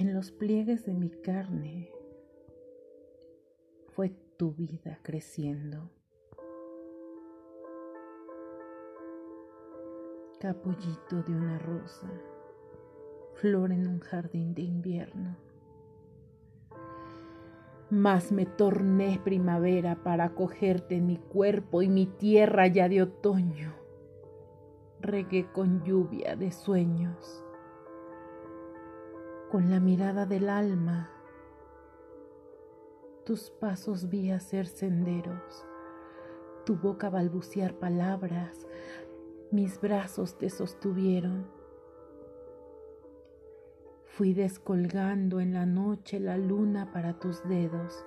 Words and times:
En 0.00 0.14
los 0.14 0.30
pliegues 0.30 0.86
de 0.86 0.94
mi 0.94 1.10
carne 1.10 1.92
fue 3.88 4.08
tu 4.38 4.52
vida 4.52 4.98
creciendo. 5.02 5.90
Capullito 10.40 11.22
de 11.22 11.34
una 11.34 11.58
rosa, 11.58 12.10
flor 13.34 13.72
en 13.72 13.86
un 13.88 14.00
jardín 14.00 14.54
de 14.54 14.62
invierno. 14.62 15.36
Mas 17.90 18.32
me 18.32 18.46
torné 18.46 19.20
primavera 19.22 20.02
para 20.02 20.24
acogerte 20.24 20.96
en 20.96 21.08
mi 21.08 21.18
cuerpo 21.18 21.82
y 21.82 21.90
mi 21.90 22.06
tierra 22.06 22.68
ya 22.68 22.88
de 22.88 23.02
otoño. 23.02 23.74
Regué 25.02 25.52
con 25.52 25.84
lluvia 25.84 26.36
de 26.36 26.52
sueños, 26.52 27.44
con 29.50 29.68
la 29.68 29.80
mirada 29.80 30.26
del 30.26 30.48
alma. 30.48 31.10
Tus 33.24 33.50
pasos 33.50 34.08
vi 34.08 34.30
hacer 34.30 34.66
senderos, 34.66 35.66
tu 36.64 36.76
boca 36.76 37.10
balbucear 37.10 37.74
palabras, 37.74 38.68
mis 39.50 39.80
brazos 39.80 40.38
te 40.38 40.50
sostuvieron. 40.50 41.48
Fui 44.04 44.34
descolgando 44.34 45.40
en 45.40 45.52
la 45.52 45.66
noche 45.66 46.20
la 46.20 46.36
luna 46.36 46.92
para 46.92 47.18
tus 47.18 47.42
dedos. 47.48 48.04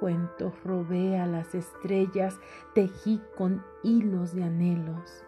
Cuentos 0.00 0.52
robé 0.64 1.18
a 1.18 1.26
las 1.26 1.54
estrellas, 1.54 2.40
tejí 2.74 3.22
con 3.36 3.64
hilos 3.84 4.34
de 4.34 4.42
anhelos. 4.42 5.24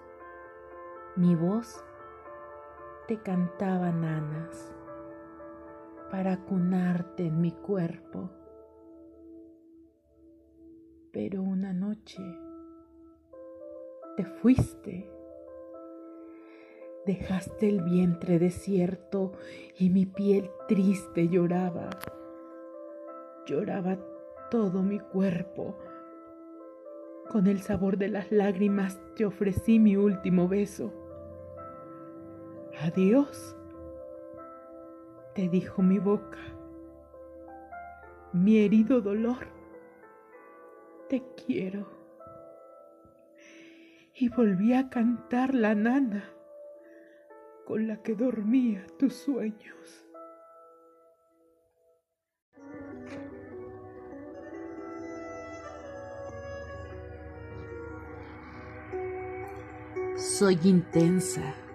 Mi 1.14 1.36
voz 1.36 1.84
te 3.06 3.18
cantaba 3.18 3.92
nanas 3.92 4.74
para 6.10 6.44
cunarte 6.44 7.26
en 7.26 7.40
mi 7.40 7.52
cuerpo. 7.52 8.30
Pero 11.12 11.42
una 11.42 11.72
noche 11.72 12.22
te 14.16 14.24
fuiste. 14.24 15.08
Dejaste 17.06 17.68
el 17.68 17.82
vientre 17.82 18.40
desierto 18.40 19.32
y 19.78 19.90
mi 19.90 20.06
piel 20.06 20.50
triste 20.66 21.28
lloraba. 21.28 21.90
Lloraba 23.46 23.98
todo 24.50 24.82
mi 24.82 24.98
cuerpo. 24.98 25.76
Con 27.30 27.46
el 27.46 27.60
sabor 27.60 27.98
de 27.98 28.08
las 28.08 28.32
lágrimas 28.32 29.00
te 29.14 29.24
ofrecí 29.24 29.78
mi 29.78 29.96
último 29.96 30.48
beso. 30.48 31.05
Adiós, 32.82 33.56
te 35.34 35.48
dijo 35.48 35.82
mi 35.82 35.98
boca. 35.98 36.38
Mi 38.32 38.58
herido 38.58 39.00
dolor, 39.00 39.46
te 41.08 41.22
quiero 41.46 41.88
y 44.14 44.28
volví 44.28 44.74
a 44.74 44.90
cantar 44.90 45.54
la 45.54 45.74
nana 45.74 46.24
con 47.64 47.86
la 47.86 48.02
que 48.02 48.14
dormía 48.14 48.86
tus 48.98 49.14
sueños. 49.14 50.06
Soy 60.16 60.58
intensa. 60.64 61.65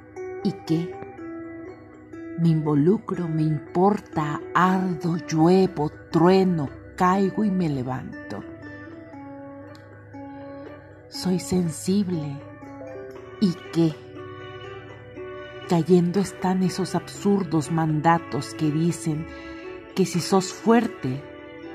¿Y 0.43 0.51
qué? 0.65 0.95
Me 2.39 2.49
involucro, 2.49 3.27
me 3.27 3.43
importa, 3.43 4.41
ardo, 4.53 5.17
lluevo, 5.27 5.91
trueno, 6.11 6.69
caigo 6.95 7.43
y 7.43 7.51
me 7.51 7.69
levanto 7.69 8.43
soy 11.11 11.39
sensible. 11.39 12.39
¿Y 13.41 13.53
qué? 13.73 13.93
Cayendo 15.69 16.19
están 16.19 16.63
esos 16.63 16.95
absurdos 16.95 17.69
mandatos 17.69 18.53
que 18.53 18.71
dicen 18.71 19.27
que 19.93 20.05
si 20.05 20.19
sos 20.19 20.53
fuerte, 20.53 21.21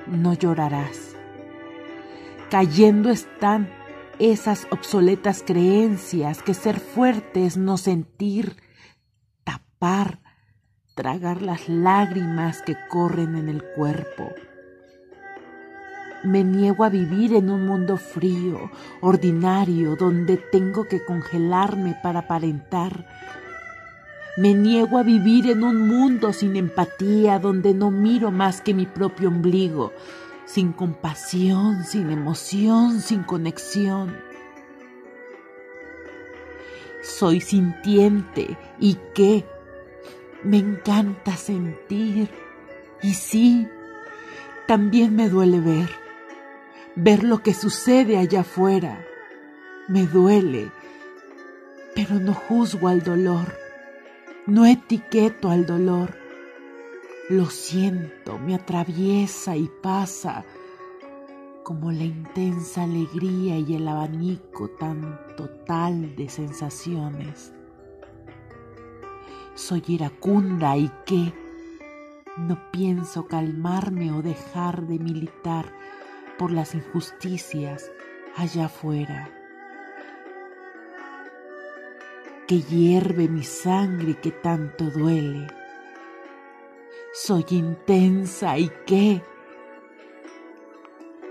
no 0.06 0.34
llorarás. 0.34 1.14
Cayendo 2.50 3.10
están 3.10 3.68
esas 4.18 4.66
obsoletas 4.70 5.42
creencias 5.46 6.42
que 6.42 6.54
ser 6.54 6.80
fuerte 6.80 7.44
es 7.44 7.56
no 7.56 7.76
sentir, 7.76 8.56
tapar, 9.44 10.20
tragar 10.94 11.42
las 11.42 11.68
lágrimas 11.68 12.62
que 12.62 12.76
corren 12.88 13.36
en 13.36 13.48
el 13.48 13.62
cuerpo. 13.62 14.30
Me 16.24 16.42
niego 16.42 16.84
a 16.84 16.88
vivir 16.88 17.34
en 17.34 17.50
un 17.50 17.66
mundo 17.66 17.98
frío, 17.98 18.70
ordinario, 19.00 19.96
donde 19.96 20.38
tengo 20.38 20.84
que 20.84 21.04
congelarme 21.04 21.96
para 22.02 22.20
aparentar. 22.20 23.06
Me 24.38 24.54
niego 24.54 24.98
a 24.98 25.02
vivir 25.02 25.48
en 25.50 25.62
un 25.62 25.86
mundo 25.86 26.32
sin 26.32 26.56
empatía, 26.56 27.38
donde 27.38 27.74
no 27.74 27.90
miro 27.90 28.30
más 28.30 28.60
que 28.60 28.74
mi 28.74 28.86
propio 28.86 29.28
ombligo, 29.28 29.92
sin 30.46 30.72
compasión, 30.72 31.84
sin 31.84 32.10
emoción, 32.10 33.00
sin 33.00 33.22
conexión. 33.22 34.16
Soy 37.02 37.40
sintiente 37.40 38.56
y 38.80 38.98
qué, 39.14 39.44
me 40.42 40.56
encanta 40.56 41.36
sentir. 41.36 42.30
Y 43.02 43.12
sí, 43.14 43.68
también 44.66 45.14
me 45.14 45.28
duele 45.28 45.60
ver 45.60 46.06
ver 46.96 47.22
lo 47.22 47.42
que 47.42 47.54
sucede 47.54 48.16
allá 48.16 48.40
afuera. 48.40 49.06
Me 49.86 50.06
duele, 50.06 50.72
pero 51.94 52.18
no 52.18 52.34
juzgo 52.34 52.88
al 52.88 53.02
dolor, 53.02 53.56
no 54.46 54.66
etiqueto 54.66 55.50
al 55.50 55.66
dolor. 55.66 56.25
Lo 57.28 57.46
siento, 57.46 58.38
me 58.38 58.54
atraviesa 58.54 59.56
y 59.56 59.68
pasa 59.82 60.44
como 61.64 61.90
la 61.90 62.04
intensa 62.04 62.84
alegría 62.84 63.58
y 63.58 63.74
el 63.74 63.88
abanico 63.88 64.70
tan 64.70 65.18
total 65.36 66.14
de 66.14 66.28
sensaciones. 66.28 67.52
Soy 69.56 69.82
iracunda 69.88 70.76
y 70.76 70.88
qué, 71.04 71.34
no 72.36 72.70
pienso 72.70 73.26
calmarme 73.26 74.12
o 74.12 74.22
dejar 74.22 74.86
de 74.86 75.00
militar 75.00 75.72
por 76.38 76.52
las 76.52 76.76
injusticias 76.76 77.90
allá 78.36 78.66
afuera. 78.66 79.28
Que 82.46 82.60
hierve 82.60 83.26
mi 83.26 83.42
sangre 83.42 84.14
que 84.20 84.30
tanto 84.30 84.90
duele. 84.90 85.48
Soy 87.18 87.46
intensa 87.48 88.58
y 88.58 88.70
qué. 88.84 89.22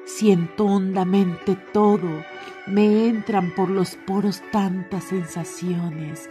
Siento 0.03 0.65
hondamente 0.65 1.55
todo, 1.55 2.23
me 2.65 3.07
entran 3.07 3.53
por 3.53 3.69
los 3.69 3.95
poros 3.95 4.41
tantas 4.51 5.03
sensaciones. 5.03 6.27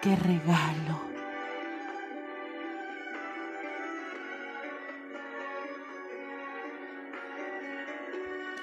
¡Qué 0.00 0.16
regalo! 0.16 1.02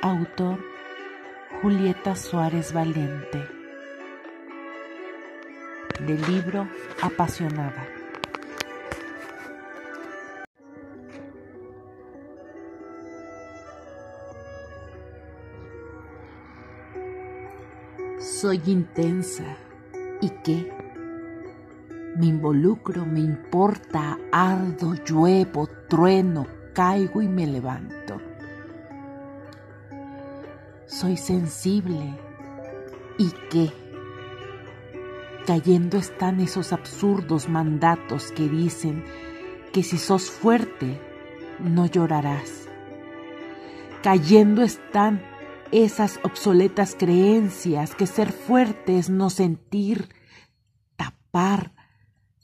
Autor 0.01 0.57
Julieta 1.61 2.15
Suárez 2.15 2.73
Valente. 2.73 3.47
Del 5.99 6.19
libro 6.23 6.67
Apasionada. 7.03 8.04
Soy 18.45 18.61
intensa. 18.67 19.57
¿Y 20.21 20.29
qué? 20.43 20.71
Me 22.15 22.27
involucro, 22.27 23.03
me 23.03 23.19
importa, 23.19 24.19
ardo, 24.31 24.93
lluevo, 25.03 25.67
trueno, 25.89 26.45
caigo 26.75 27.23
y 27.23 27.27
me 27.27 27.47
levanto 27.47 28.21
soy 30.95 31.17
sensible. 31.17 32.17
¿Y 33.17 33.31
qué? 33.49 33.71
Cayendo 35.45 35.97
están 35.97 36.39
esos 36.39 36.71
absurdos 36.71 37.49
mandatos 37.49 38.31
que 38.31 38.47
dicen 38.47 39.03
que 39.73 39.83
si 39.83 39.97
sos 39.97 40.29
fuerte, 40.29 41.01
no 41.59 41.85
llorarás. 41.85 42.69
Cayendo 44.03 44.61
están 44.61 45.21
esas 45.71 46.19
obsoletas 46.23 46.95
creencias 46.97 47.95
que 47.95 48.07
ser 48.07 48.31
fuerte 48.31 48.97
es 48.97 49.09
no 49.09 49.29
sentir, 49.29 50.09
tapar, 50.95 51.73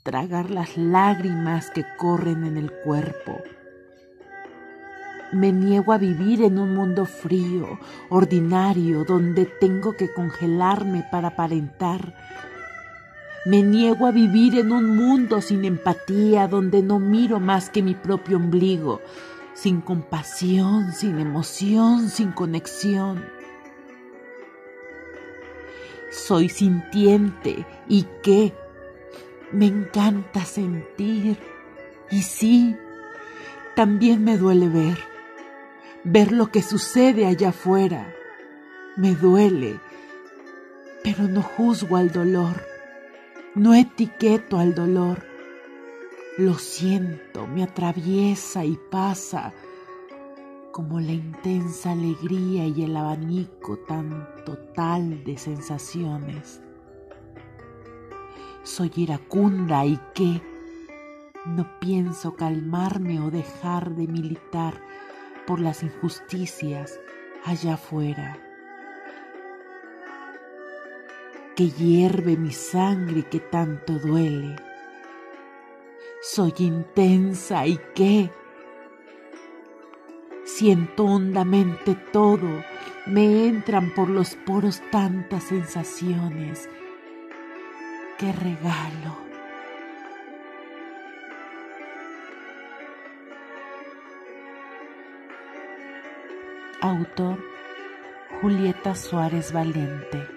tragar 0.04 0.50
las 0.50 0.78
lágrimas 0.78 1.70
que 1.70 1.86
corren 1.98 2.44
en 2.44 2.58
el 2.58 2.72
cuerpo. 2.72 3.38
Me 5.32 5.54
niego 5.54 5.94
a 5.94 5.98
vivir 5.98 6.42
en 6.42 6.60
un 6.60 6.74
mundo 6.76 7.06
frío, 7.06 7.80
ordinario, 8.10 9.06
donde 9.06 9.46
tengo 9.46 9.96
que 9.96 10.14
congelarme 10.14 11.06
para 11.10 11.30
aparentar. 11.30 12.14
Me 13.46 13.64
niego 13.64 14.08
a 14.08 14.12
vivir 14.12 14.60
en 14.60 14.74
un 14.74 14.96
mundo 14.98 15.42
sin 15.42 15.64
empatía, 15.64 16.50
donde 16.50 16.82
no 16.82 17.00
miro 17.00 17.40
más 17.40 17.70
que 17.70 17.82
mi 17.82 17.96
propio 17.96 18.38
ombligo, 18.38 19.00
sin 19.54 19.82
compasión, 19.82 20.94
sin 20.94 21.20
emoción, 21.20 22.10
sin 22.10 22.32
conexión. 22.32 23.26
Soy 26.12 26.50
sintiente 26.50 27.66
y 27.88 28.06
qué, 28.24 28.54
me 29.52 29.68
encanta 29.68 30.46
sentir. 30.46 31.38
Y 32.10 32.24
sí, 32.24 32.76
también 33.76 34.24
me 34.24 34.38
duele 34.38 34.68
ver, 34.68 34.98
ver 36.04 36.32
lo 36.32 36.52
que 36.52 36.62
sucede 36.62 37.26
allá 37.26 37.50
afuera. 37.50 38.14
Me 38.98 39.16
duele, 39.16 39.80
pero 41.04 41.24
no 41.24 41.42
juzgo 41.42 41.96
al 41.96 42.12
dolor, 42.12 42.66
no 43.56 43.74
etiqueto 43.74 44.60
al 44.60 44.76
dolor. 44.76 45.31
Lo 46.42 46.56
siento, 46.56 47.46
me 47.46 47.62
atraviesa 47.62 48.66
y 48.66 48.76
pasa 48.90 49.54
como 50.72 51.00
la 51.00 51.12
intensa 51.12 51.92
alegría 51.92 52.66
y 52.66 52.84
el 52.84 52.98
abanico 52.98 53.78
tan 53.78 54.28
total 54.44 55.24
de 55.24 55.38
sensaciones. 55.38 56.60
Soy 58.64 58.92
iracunda 58.96 59.86
y 59.86 60.00
qué, 60.16 60.42
no 61.46 61.80
pienso 61.80 62.36
calmarme 62.36 63.20
o 63.20 63.30
dejar 63.30 63.94
de 63.94 64.08
militar 64.08 64.82
por 65.46 65.60
las 65.60 65.84
injusticias 65.84 67.00
allá 67.46 67.76
afuera. 67.76 68.40
Que 71.56 71.70
hierve 71.70 72.36
mi 72.36 72.52
sangre 72.52 73.30
que 73.30 73.40
tanto 73.40 74.00
duele. 74.00 74.56
Soy 76.22 76.54
intensa 76.60 77.66
y 77.66 77.80
qué, 77.96 78.30
Siento 80.44 81.06
hondamente 81.06 81.96
todo, 81.96 82.64
me 83.08 83.48
entran 83.48 83.94
por 83.96 84.10
los 84.10 84.36
poros 84.36 84.82
tantas 84.92 85.46
sensaciones. 85.46 86.70
¡Qué 88.18 88.32
regalo! 88.34 89.18
Autor 96.82 97.40
Julieta 98.42 98.94
Suárez 98.94 99.54
Valente 99.54 100.28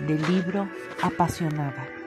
del 0.00 0.22
libro 0.30 0.68
Apasionada. 1.00 2.01